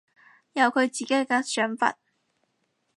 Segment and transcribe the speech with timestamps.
[0.53, 1.95] 有佢自己嘅想法